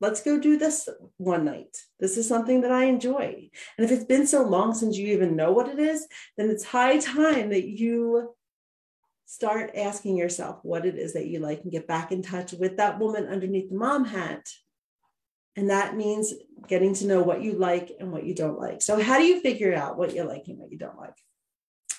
let's 0.00 0.22
go 0.22 0.38
do 0.38 0.58
this 0.58 0.88
one 1.16 1.44
night. 1.44 1.76
This 1.98 2.16
is 2.16 2.28
something 2.28 2.60
that 2.60 2.72
I 2.72 2.84
enjoy. 2.84 3.48
And 3.78 3.84
if 3.84 3.90
it's 3.90 4.04
been 4.04 4.26
so 4.26 4.42
long 4.42 4.74
since 4.74 4.96
you 4.96 5.08
even 5.08 5.36
know 5.36 5.52
what 5.52 5.68
it 5.68 5.78
is, 5.78 6.06
then 6.36 6.50
it's 6.50 6.64
high 6.64 6.98
time 6.98 7.50
that 7.50 7.66
you 7.66 8.34
start 9.26 9.72
asking 9.74 10.16
yourself 10.16 10.58
what 10.62 10.84
it 10.84 10.96
is 10.96 11.14
that 11.14 11.26
you 11.26 11.40
like 11.40 11.62
and 11.62 11.72
get 11.72 11.88
back 11.88 12.12
in 12.12 12.22
touch 12.22 12.52
with 12.52 12.76
that 12.76 12.98
woman 12.98 13.26
underneath 13.26 13.70
the 13.70 13.76
mom 13.76 14.04
hat. 14.04 14.46
And 15.56 15.70
that 15.70 15.96
means 15.96 16.34
getting 16.68 16.94
to 16.94 17.06
know 17.06 17.22
what 17.22 17.42
you 17.42 17.52
like 17.54 17.92
and 17.98 18.12
what 18.12 18.24
you 18.24 18.34
don't 18.34 18.58
like. 18.58 18.82
So, 18.82 19.00
how 19.00 19.18
do 19.18 19.24
you 19.24 19.40
figure 19.40 19.74
out 19.74 19.96
what 19.96 20.14
you 20.14 20.24
like 20.24 20.44
and 20.48 20.58
what 20.58 20.72
you 20.72 20.78
don't 20.78 20.98
like? 20.98 21.14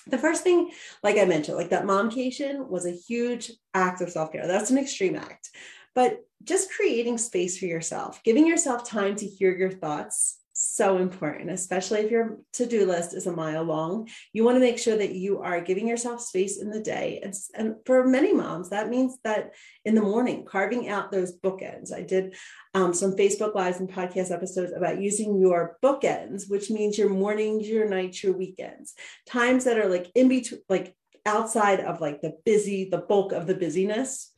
The 0.06 0.18
first 0.18 0.42
thing, 0.42 0.70
like 1.02 1.18
I 1.18 1.24
mentioned, 1.24 1.56
like 1.56 1.70
that 1.70 1.86
momcation 1.86 2.68
was 2.68 2.86
a 2.86 2.92
huge 2.92 3.50
act 3.74 4.00
of 4.00 4.10
self 4.10 4.32
care. 4.32 4.46
That's 4.46 4.70
an 4.70 4.78
extreme 4.78 5.16
act. 5.16 5.50
But 5.94 6.24
just 6.44 6.70
creating 6.70 7.18
space 7.18 7.58
for 7.58 7.66
yourself, 7.66 8.22
giving 8.22 8.46
yourself 8.46 8.88
time 8.88 9.16
to 9.16 9.26
hear 9.26 9.56
your 9.56 9.70
thoughts, 9.70 10.38
so 10.58 10.96
important, 10.96 11.50
especially 11.50 12.00
if 12.00 12.10
your 12.10 12.38
to 12.54 12.64
do 12.64 12.86
list 12.86 13.12
is 13.12 13.26
a 13.26 13.32
mile 13.32 13.62
long. 13.62 14.08
You 14.32 14.42
want 14.42 14.56
to 14.56 14.60
make 14.60 14.78
sure 14.78 14.96
that 14.96 15.14
you 15.14 15.40
are 15.40 15.60
giving 15.60 15.86
yourself 15.86 16.22
space 16.22 16.56
in 16.56 16.70
the 16.70 16.80
day. 16.80 17.20
And, 17.22 17.34
and 17.54 17.74
for 17.84 18.06
many 18.06 18.32
moms, 18.32 18.70
that 18.70 18.88
means 18.88 19.18
that 19.22 19.52
in 19.84 19.94
the 19.94 20.00
morning, 20.00 20.46
carving 20.46 20.88
out 20.88 21.12
those 21.12 21.38
bookends. 21.38 21.92
I 21.92 22.00
did 22.00 22.36
um, 22.72 22.94
some 22.94 23.16
Facebook 23.16 23.54
Lives 23.54 23.80
and 23.80 23.90
podcast 23.90 24.30
episodes 24.30 24.72
about 24.72 24.98
using 24.98 25.38
your 25.38 25.76
bookends, 25.84 26.48
which 26.48 26.70
means 26.70 26.96
your 26.96 27.10
mornings, 27.10 27.68
your 27.68 27.86
nights, 27.86 28.22
your 28.22 28.32
weekends, 28.32 28.94
times 29.26 29.64
that 29.64 29.78
are 29.78 29.90
like 29.90 30.10
in 30.14 30.28
between, 30.28 30.62
like 30.70 30.96
outside 31.26 31.80
of 31.80 32.00
like 32.00 32.22
the 32.22 32.32
busy, 32.46 32.88
the 32.88 32.98
bulk 32.98 33.32
of 33.32 33.46
the 33.46 33.54
busyness. 33.54 34.32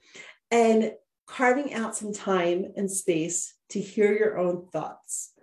And 0.50 0.94
carving 1.28 1.74
out 1.74 1.94
some 1.94 2.12
time 2.12 2.72
and 2.74 2.90
space 2.90 3.54
to 3.68 3.80
hear 3.80 4.12
your 4.12 4.38
own 4.38 4.66
thoughts 4.72 5.34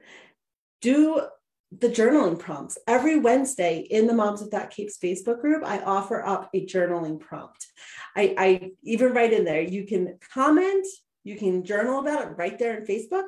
do 0.86 1.20
the 1.80 1.90
journaling 1.90 2.38
prompts. 2.38 2.78
Every 2.88 3.18
Wednesday 3.18 3.80
in 3.90 4.06
the 4.06 4.14
Moms 4.14 4.42
Without 4.42 4.70
Capes 4.70 5.00
Facebook 5.04 5.42
group, 5.42 5.64
I 5.66 5.80
offer 5.80 6.24
up 6.24 6.52
a 6.54 6.64
journaling 6.64 7.20
prompt. 7.20 7.66
I, 8.16 8.36
I 8.38 8.72
even 8.84 9.12
write 9.12 9.34
in 9.34 9.46
there, 9.46 9.62
you 9.62 9.86
can 9.86 10.20
comment, 10.32 10.86
you 11.24 11.38
can 11.38 11.66
journal 11.66 12.00
about 12.00 12.22
it 12.22 12.38
right 12.38 12.58
there 12.60 12.78
in 12.78 12.86
Facebook, 12.86 13.28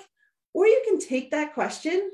or 0.53 0.67
you 0.67 0.83
can 0.85 0.99
take 0.99 1.31
that 1.31 1.55
question, 1.55 2.11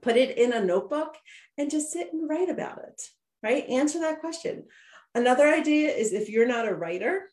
put 0.00 0.16
it 0.16 0.38
in 0.38 0.52
a 0.52 0.64
notebook, 0.64 1.16
and 1.58 1.68
just 1.68 1.90
sit 1.90 2.12
and 2.12 2.30
write 2.30 2.48
about 2.48 2.78
it, 2.78 3.02
right? 3.42 3.68
Answer 3.68 3.98
that 3.98 4.20
question. 4.20 4.64
Another 5.12 5.48
idea 5.48 5.90
is 5.90 6.12
if 6.12 6.30
you're 6.30 6.46
not 6.46 6.68
a 6.68 6.74
writer, 6.74 7.28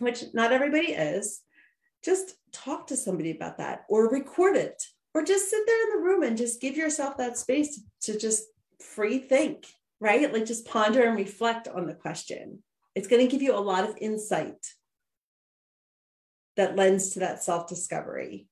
which 0.00 0.24
not 0.34 0.52
everybody 0.52 0.88
is, 0.88 1.40
just 2.04 2.34
talk 2.50 2.88
to 2.88 2.96
somebody 2.96 3.30
about 3.30 3.58
that 3.58 3.84
or 3.88 4.10
record 4.10 4.56
it 4.56 4.82
or 5.14 5.22
just 5.22 5.50
sit 5.50 5.62
there 5.66 5.82
in 5.84 5.90
the 5.90 6.04
room 6.04 6.22
and 6.22 6.36
just 6.36 6.60
give 6.60 6.76
yourself 6.76 7.16
that 7.18 7.36
space 7.36 7.80
to, 8.02 8.18
just 8.18 8.44
free 8.80 9.18
think, 9.18 9.66
right? 10.00 10.32
Like 10.32 10.46
just 10.46 10.66
ponder 10.66 11.02
and 11.02 11.16
reflect 11.16 11.68
on 11.68 11.86
the 11.86 11.94
question. 11.94 12.62
It's 12.94 13.08
going 13.08 13.26
to 13.26 13.30
give 13.30 13.42
you 13.42 13.54
a 13.54 13.60
lot 13.60 13.88
of 13.88 13.96
insight 14.00 14.66
that 16.56 16.76
lends 16.76 17.10
to 17.10 17.20
that 17.20 17.42
self 17.42 17.68
discovery. 17.68 18.46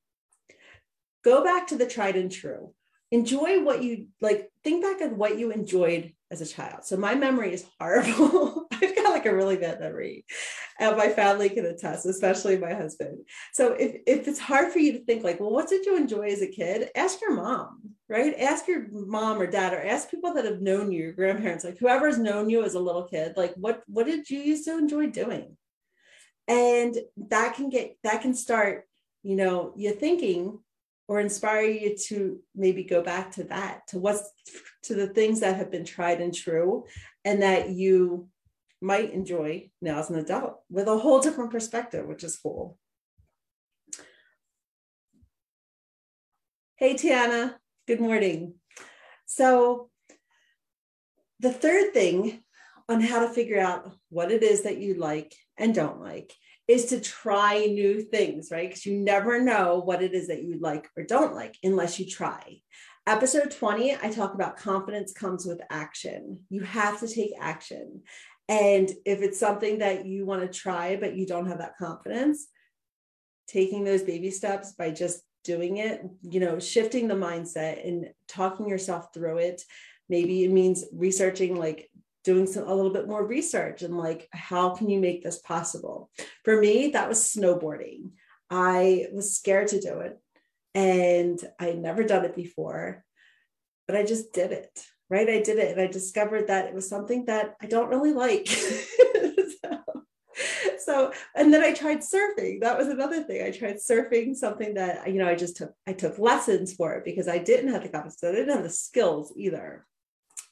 Go 1.24 1.44
back 1.44 1.66
to 1.68 1.76
the 1.76 1.86
tried 1.86 2.16
and 2.16 2.30
true. 2.30 2.72
Enjoy 3.10 3.62
what 3.62 3.82
you 3.82 4.06
like, 4.20 4.50
think 4.62 4.82
back 4.82 5.02
on 5.02 5.18
what 5.18 5.38
you 5.38 5.50
enjoyed 5.50 6.12
as 6.30 6.40
a 6.40 6.46
child. 6.46 6.84
So 6.84 6.96
my 6.96 7.14
memory 7.14 7.52
is 7.52 7.66
horrible. 7.78 8.66
I've 8.72 8.94
got 8.94 9.10
like 9.10 9.26
a 9.26 9.34
really 9.34 9.56
bad 9.56 9.80
memory. 9.80 10.24
And 10.80 10.96
my 10.96 11.10
family 11.10 11.50
can 11.50 11.66
attest, 11.66 12.06
especially 12.06 12.56
my 12.56 12.72
husband. 12.72 13.18
So 13.52 13.74
if, 13.74 14.00
if 14.06 14.26
it's 14.26 14.38
hard 14.38 14.72
for 14.72 14.78
you 14.78 14.92
to 14.94 15.04
think 15.04 15.22
like, 15.22 15.38
well, 15.38 15.50
what 15.50 15.68
did 15.68 15.84
you 15.84 15.94
enjoy 15.94 16.28
as 16.28 16.40
a 16.40 16.46
kid? 16.46 16.88
Ask 16.96 17.20
your 17.20 17.34
mom, 17.34 17.82
right? 18.08 18.34
Ask 18.38 18.66
your 18.66 18.86
mom 18.90 19.38
or 19.38 19.46
dad, 19.46 19.74
or 19.74 19.80
ask 19.80 20.10
people 20.10 20.32
that 20.34 20.46
have 20.46 20.62
known 20.62 20.90
you, 20.90 21.02
your 21.02 21.12
grandparents, 21.12 21.64
like 21.64 21.78
whoever's 21.78 22.18
known 22.18 22.48
you 22.48 22.64
as 22.64 22.74
a 22.74 22.80
little 22.80 23.04
kid, 23.04 23.34
like 23.36 23.54
what 23.56 23.82
what 23.86 24.06
did 24.06 24.30
you 24.30 24.40
used 24.40 24.64
to 24.64 24.78
enjoy 24.78 25.08
doing? 25.08 25.56
And 26.48 26.96
that 27.28 27.54
can 27.56 27.68
get 27.68 27.98
that 28.02 28.22
can 28.22 28.34
start, 28.34 28.88
you 29.22 29.36
know, 29.36 29.74
you 29.76 29.92
thinking 29.92 30.60
or 31.08 31.20
inspire 31.20 31.66
you 31.66 31.96
to 32.08 32.40
maybe 32.54 32.84
go 32.84 33.02
back 33.02 33.32
to 33.32 33.44
that 33.44 33.86
to 33.88 33.98
what's 33.98 34.30
to 34.84 34.94
the 34.94 35.08
things 35.08 35.40
that 35.40 35.56
have 35.56 35.70
been 35.70 35.84
tried 35.84 36.20
and 36.22 36.34
true 36.34 36.86
and 37.24 37.42
that 37.42 37.68
you 37.68 38.28
might 38.80 39.12
enjoy 39.12 39.70
now 39.80 39.98
as 39.98 40.10
an 40.10 40.18
adult 40.18 40.60
with 40.70 40.88
a 40.88 40.98
whole 40.98 41.20
different 41.20 41.50
perspective, 41.50 42.06
which 42.06 42.24
is 42.24 42.38
cool. 42.38 42.78
Hey, 46.76 46.94
Tiana, 46.94 47.56
good 47.86 48.00
morning. 48.00 48.54
So, 49.26 49.90
the 51.38 51.52
third 51.52 51.92
thing 51.92 52.42
on 52.88 53.00
how 53.00 53.20
to 53.20 53.32
figure 53.32 53.60
out 53.60 53.92
what 54.08 54.32
it 54.32 54.42
is 54.42 54.62
that 54.62 54.78
you 54.78 54.94
like 54.94 55.34
and 55.56 55.74
don't 55.74 56.00
like 56.00 56.32
is 56.66 56.86
to 56.86 57.00
try 57.00 57.66
new 57.66 58.00
things, 58.00 58.48
right? 58.50 58.68
Because 58.68 58.86
you 58.86 58.96
never 58.96 59.42
know 59.42 59.82
what 59.84 60.02
it 60.02 60.14
is 60.14 60.28
that 60.28 60.42
you 60.42 60.58
like 60.60 60.88
or 60.96 61.02
don't 61.02 61.34
like 61.34 61.56
unless 61.62 61.98
you 61.98 62.06
try. 62.06 62.60
Episode 63.06 63.50
20, 63.50 63.96
I 63.96 64.10
talk 64.10 64.34
about 64.34 64.56
confidence 64.56 65.12
comes 65.12 65.44
with 65.44 65.60
action. 65.70 66.40
You 66.48 66.62
have 66.62 67.00
to 67.00 67.08
take 67.08 67.32
action. 67.40 68.02
And 68.50 68.90
if 69.06 69.22
it's 69.22 69.38
something 69.38 69.78
that 69.78 70.06
you 70.06 70.26
want 70.26 70.42
to 70.42 70.58
try, 70.58 70.96
but 70.96 71.14
you 71.14 71.24
don't 71.24 71.46
have 71.46 71.58
that 71.58 71.78
confidence, 71.78 72.48
taking 73.46 73.84
those 73.84 74.02
baby 74.02 74.32
steps 74.32 74.72
by 74.72 74.90
just 74.90 75.22
doing 75.44 75.76
it, 75.76 76.02
you 76.22 76.40
know, 76.40 76.58
shifting 76.58 77.06
the 77.06 77.14
mindset 77.14 77.86
and 77.86 78.10
talking 78.26 78.68
yourself 78.68 79.14
through 79.14 79.38
it. 79.38 79.62
Maybe 80.08 80.44
it 80.44 80.50
means 80.50 80.84
researching 80.92 81.54
like 81.54 81.88
doing 82.24 82.46
some 82.46 82.66
a 82.66 82.74
little 82.74 82.92
bit 82.92 83.06
more 83.06 83.24
research 83.24 83.82
and 83.82 83.96
like 83.96 84.28
how 84.32 84.70
can 84.70 84.90
you 84.90 85.00
make 85.00 85.22
this 85.22 85.38
possible 85.38 86.10
for 86.44 86.60
me 86.60 86.88
that 86.88 87.08
was 87.08 87.18
snowboarding 87.18 88.10
i 88.50 89.06
was 89.12 89.34
scared 89.34 89.68
to 89.68 89.80
do 89.80 90.00
it 90.00 90.18
and 90.74 91.40
i 91.58 91.66
had 91.66 91.78
never 91.78 92.02
done 92.02 92.24
it 92.24 92.36
before 92.36 93.04
but 93.86 93.96
i 93.96 94.04
just 94.04 94.32
did 94.32 94.52
it 94.52 94.84
right? 95.10 95.28
I 95.28 95.40
did 95.40 95.58
it 95.58 95.72
and 95.72 95.80
i 95.80 95.86
discovered 95.86 96.46
that 96.46 96.66
it 96.66 96.74
was 96.74 96.88
something 96.88 97.26
that 97.26 97.56
i 97.60 97.66
don't 97.66 97.88
really 97.90 98.12
like. 98.12 98.48
So, 99.62 99.76
so 100.78 101.12
and 101.34 101.52
then 101.52 101.62
i 101.62 101.74
tried 101.74 101.98
surfing. 101.98 102.60
That 102.60 102.78
was 102.78 102.88
another 102.88 103.22
thing. 103.22 103.44
I 103.44 103.50
tried 103.50 103.76
surfing 103.76 104.34
something 104.34 104.74
that 104.74 105.12
you 105.12 105.18
know 105.18 105.28
i 105.28 105.34
just 105.34 105.56
took 105.56 105.74
i 105.86 105.92
took 105.92 106.18
lessons 106.18 106.72
for 106.72 106.94
it 106.94 107.04
because 107.04 107.28
i 107.28 107.36
didn't 107.36 107.72
have 107.72 107.82
the 107.82 107.90
confidence 107.90 108.24
i 108.24 108.32
didn't 108.32 108.54
have 108.54 108.62
the 108.62 108.70
skills 108.70 109.32
either 109.36 109.86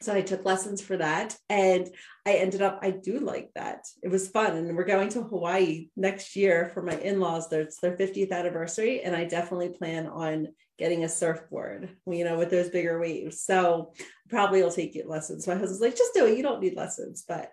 so 0.00 0.14
I 0.14 0.22
took 0.22 0.44
lessons 0.44 0.80
for 0.80 0.96
that 0.96 1.36
and 1.48 1.88
I 2.24 2.34
ended 2.34 2.62
up 2.62 2.78
I 2.82 2.90
do 2.90 3.18
like 3.18 3.50
that. 3.54 3.86
It 4.02 4.08
was 4.08 4.28
fun 4.28 4.56
and 4.56 4.76
we're 4.76 4.84
going 4.84 5.08
to 5.10 5.22
Hawaii 5.22 5.88
next 5.96 6.36
year 6.36 6.70
for 6.72 6.82
my 6.82 6.94
in-laws 6.94 7.48
their 7.48 7.68
their 7.82 7.96
50th 7.96 8.30
anniversary 8.30 9.02
and 9.02 9.16
I 9.16 9.24
definitely 9.24 9.70
plan 9.70 10.06
on 10.06 10.48
getting 10.78 11.02
a 11.02 11.08
surfboard, 11.08 11.96
you 12.06 12.24
know, 12.24 12.38
with 12.38 12.50
those 12.50 12.70
bigger 12.70 13.00
waves. 13.00 13.40
So 13.40 13.92
probably 14.28 14.62
I'll 14.62 14.70
take 14.70 14.96
lessons. 15.06 15.46
My 15.46 15.54
husband's 15.54 15.80
like 15.80 15.96
just 15.96 16.14
do 16.14 16.26
it. 16.26 16.36
You 16.36 16.42
don't 16.44 16.60
need 16.60 16.76
lessons, 16.76 17.24
but 17.26 17.50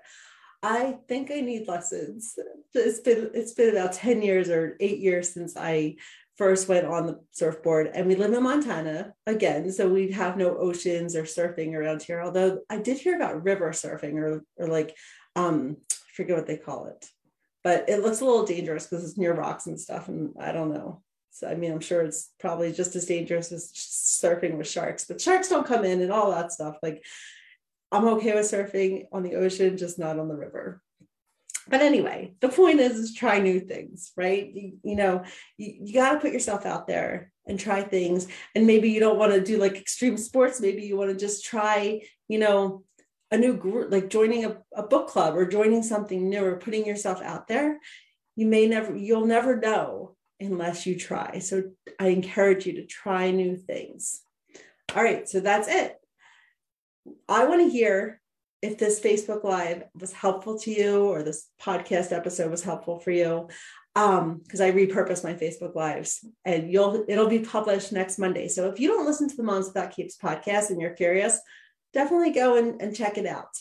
I 0.62 0.98
think 1.08 1.32
I 1.32 1.42
need 1.42 1.68
lessons. 1.68 2.38
It's 2.74 3.00
been 3.00 3.32
it's 3.34 3.54
been 3.54 3.76
about 3.76 3.94
10 3.94 4.22
years 4.22 4.50
or 4.50 4.78
8 4.80 5.00
years 5.00 5.34
since 5.34 5.56
I 5.58 5.96
first 6.38 6.68
went 6.68 6.86
on 6.86 7.08
the 7.08 7.20
surfboard 7.32 7.92
and 7.94 8.08
we 8.08 8.16
live 8.16 8.34
in 8.34 8.44
Montana 8.44 9.14
again. 9.26 9.72
So 9.72 9.88
we 9.88 10.12
have 10.12 10.38
no 10.38 10.58
oceans 10.58 11.16
or 11.16 11.24
surfing 11.24 11.74
around 11.74 12.04
here. 12.04 12.22
Although 12.22 12.60
I 12.70 12.78
did 12.78 12.98
hear 12.98 13.16
about 13.16 13.44
river 13.44 13.70
surfing 13.70 14.16
or, 14.16 14.44
or 14.58 14.68
like, 14.68 14.96
um, 15.36 15.78
I 15.92 15.96
forget 16.14 16.36
what 16.36 16.48
they 16.48 16.58
call 16.58 16.88
it, 16.88 17.06
but 17.64 17.90
it 17.90 18.02
looks 18.02 18.22
a 18.22 18.26
little 18.26 18.46
dangerous 18.46 18.86
because 18.86 19.06
it's 19.06 19.18
near 19.18 19.34
rocks 19.34 19.68
and 19.68 19.80
stuff. 19.80 20.08
And 20.10 20.34
I 20.40 20.52
don't 20.52 20.74
know. 20.74 21.02
So, 21.32 21.50
I 21.50 21.56
mean, 21.56 21.72
I'm 21.72 21.82
sure 21.82 22.02
it's 22.02 22.32
probably 22.40 22.72
just 22.72 22.96
as 22.96 23.06
dangerous 23.06 23.52
as 23.52 23.72
surfing 23.74 24.58
with 24.58 24.70
sharks, 24.70 25.06
but 25.06 25.20
sharks 25.20 25.50
don't 25.50 25.68
come 25.68 25.84
in 25.84 26.02
and 26.02 26.12
all 26.12 26.32
that 26.32 26.54
stuff. 26.54 26.78
Like, 26.82 27.04
I'm 27.92 28.08
okay 28.08 28.34
with 28.34 28.50
surfing 28.50 29.06
on 29.12 29.24
the 29.24 29.36
ocean, 29.36 29.78
just 29.78 30.00
not 30.00 30.18
on 30.18 30.30
the 30.30 30.36
river 30.36 30.82
but 31.68 31.82
anyway 31.82 32.34
the 32.42 32.50
point 32.50 32.80
is 32.80 32.94
is 32.98 33.14
try 33.14 33.40
new 33.40 33.60
things 33.60 34.12
right? 34.16 34.52
You, 34.54 34.78
you 34.84 34.96
know 34.96 35.24
you, 35.58 35.76
you 35.84 35.94
got 35.94 36.14
to 36.14 36.20
put 36.20 36.34
yourself 36.34 36.66
out 36.66 36.88
there 36.88 37.32
and 37.48 37.60
try 37.60 37.82
things. 37.82 38.28
And 38.54 38.68
maybe 38.68 38.90
you 38.90 39.00
don't 39.00 39.20
want 39.20 39.34
to 39.34 39.42
do 39.42 39.58
like 39.58 39.76
extreme 39.76 40.18
sports. 40.18 40.62
Maybe 40.62 40.84
you 40.84 40.98
want 40.98 41.12
to 41.12 41.18
just 41.18 41.46
try 41.46 42.02
you 42.28 42.40
know 42.40 42.84
a 43.32 43.38
new 43.38 43.56
group 43.56 43.92
like 43.92 44.10
joining 44.10 44.46
a, 44.46 44.58
a 44.74 44.84
book 44.84 45.08
club 45.08 45.36
or 45.36 45.46
joining 45.46 45.84
something 45.84 46.30
new 46.30 46.44
or 46.44 46.58
putting 46.58 46.86
yourself 46.86 47.22
out 47.22 47.48
there. 47.48 47.80
You 48.36 48.48
may 48.48 48.68
never 48.68 48.96
you'll 48.96 49.26
never 49.26 49.58
know 49.58 50.16
unless 50.40 50.86
you 50.86 50.98
try. 50.98 51.40
So 51.40 51.72
i 52.00 52.08
encourage 52.08 52.66
you 52.66 52.74
to 52.74 52.86
try 52.86 53.32
new 53.32 53.56
things. 53.56 54.22
All 54.96 55.04
right 55.04 55.28
so 55.28 55.40
that's 55.40 55.68
it. 55.68 55.96
I 57.30 57.46
want 57.46 57.62
to 57.62 57.70
hear 57.70 58.22
if 58.66 58.80
this 58.80 59.00
Facebook 59.00 59.44
Live 59.44 59.84
was 60.00 60.12
helpful 60.12 60.58
to 60.60 60.72
you 60.72 61.06
or 61.06 61.22
this 61.22 61.48
podcast 61.62 62.12
episode 62.12 62.50
was 62.50 62.64
helpful 62.64 63.00
for 63.00 63.12
you, 63.12 63.48
um, 63.96 64.42
because 64.44 64.60
I 64.60 64.72
repurpose 64.72 65.24
my 65.24 65.34
Facebook 65.34 65.76
Lives 65.76 66.26
and 66.44 66.72
you'll 66.72 67.06
it'll 67.08 67.30
be 67.30 67.40
published 67.40 67.94
next 67.94 68.18
Monday. 68.18 68.48
So 68.48 68.68
if 68.70 68.80
you 68.80 68.88
don't 68.90 69.06
listen 69.06 69.30
to 69.30 69.38
the 69.38 69.44
Moms 69.44 69.68
Without 69.68 69.96
Capes 69.96 70.18
podcast 70.18 70.72
and 70.72 70.82
you're 70.82 70.96
curious, 70.96 71.40
definitely 71.94 72.32
go 72.32 72.58
and, 72.58 72.82
and 72.82 72.96
check 72.96 73.18
it 73.18 73.28
out. 73.28 73.56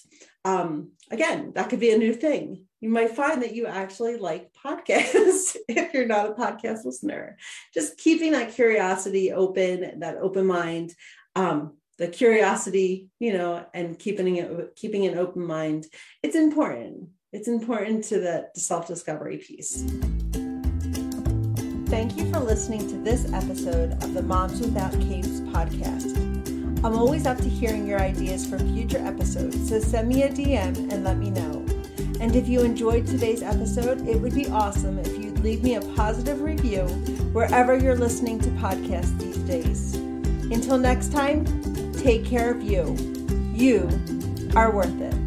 Um, 0.46 0.92
again, 1.10 1.52
that 1.54 1.68
could 1.68 1.80
be 1.80 1.92
a 1.92 1.98
new 1.98 2.14
thing. 2.14 2.64
You 2.80 2.88
might 2.88 3.12
find 3.12 3.42
that 3.42 3.54
you 3.54 3.66
actually 3.66 4.16
like 4.16 4.50
podcasts 4.64 5.56
if 5.68 5.92
you're 5.92 6.06
not 6.06 6.30
a 6.30 6.34
podcast 6.34 6.84
listener. 6.84 7.36
Just 7.74 7.98
keeping 7.98 8.32
that 8.32 8.54
curiosity 8.54 9.32
open, 9.32 10.00
that 10.00 10.16
open 10.16 10.46
mind. 10.46 10.94
Um, 11.36 11.74
the 11.98 12.08
curiosity 12.08 13.08
you 13.18 13.32
know 13.32 13.64
and 13.72 13.98
keeping 13.98 14.36
it 14.36 14.76
keeping 14.76 15.06
an 15.06 15.18
open 15.18 15.46
mind. 15.46 15.86
It's 16.22 16.36
important. 16.36 17.08
It's 17.32 17.48
important 17.48 18.04
to 18.04 18.20
the, 18.20 18.48
self-discovery 18.54 19.38
piece. 19.38 19.82
Thank 21.88 22.16
you 22.16 22.30
for 22.32 22.38
listening 22.38 22.86
to 22.88 22.96
this 22.98 23.32
episode 23.32 23.92
of 24.04 24.14
the 24.14 24.22
moms 24.22 24.60
without 24.60 24.92
capes 25.00 25.40
podcast. 25.40 26.16
I'm 26.84 26.94
always 26.96 27.26
up 27.26 27.38
to 27.38 27.48
hearing 27.48 27.88
your 27.88 28.00
ideas 28.00 28.46
for 28.46 28.58
future 28.58 28.98
episodes 28.98 29.68
so 29.68 29.80
send 29.80 30.08
me 30.08 30.22
a 30.22 30.28
dm 30.28 30.92
and 30.92 31.02
let 31.02 31.16
me 31.16 31.30
know. 31.30 31.64
And 32.20 32.36
if 32.36 32.46
you 32.46 32.60
enjoyed 32.60 33.04
today's 33.04 33.42
episode 33.42 34.06
it 34.06 34.20
would 34.20 34.34
be 34.34 34.48
awesome 34.48 35.00
if 35.00 35.18
you'd 35.18 35.40
leave 35.40 35.64
me 35.64 35.74
a 35.74 35.80
positive 35.96 36.40
review 36.40 36.82
wherever 37.32 37.76
you're 37.76 37.96
listening 37.96 38.38
to 38.40 38.48
podcasts 38.50 39.18
these 39.18 39.38
days. 39.38 39.94
Until 40.52 40.78
next 40.78 41.10
time 41.10 41.44
take 42.04 42.26
care 42.26 42.50
of 42.50 42.62
you. 42.62 42.94
You 43.54 43.88
are 44.54 44.70
worth 44.70 45.00
it. 45.00 45.23